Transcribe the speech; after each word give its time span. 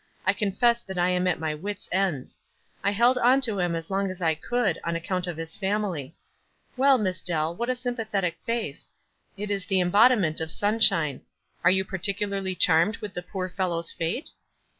I 0.25 0.33
con 0.33 0.53
fess 0.53 0.81
that 0.85 0.97
I 0.97 1.11
am 1.11 1.27
at 1.27 1.39
my 1.39 1.53
wits' 1.53 1.87
ends. 1.91 2.39
I 2.83 2.89
held 2.89 3.19
on 3.19 3.39
to 3.41 3.59
him 3.59 3.75
as 3.75 3.91
long 3.91 4.09
as 4.09 4.17
T 4.17 4.33
could 4.33 4.79
on 4.83 4.95
account 4.95 5.27
of 5.27 5.37
his 5.37 5.55
family. 5.55 6.15
Well, 6.75 6.97
Miss 6.97 7.21
Dell, 7.21 7.55
what 7.55 7.69
a 7.69 7.75
sympathetic 7.75 8.39
face— 8.43 8.89
it 9.37 9.51
is 9.51 9.63
t 9.67 9.75
lie 9.75 9.81
embodiment 9.83 10.41
of 10.41 10.49
sunshine. 10.49 11.21
Are 11.63 11.69
you 11.69 11.85
par 11.85 11.99
ticularly 11.99 12.57
charmed 12.57 12.97
with 12.97 13.13
the 13.13 13.21
poor 13.21 13.47
fellow's 13.47 13.93
late?" 13.99 14.31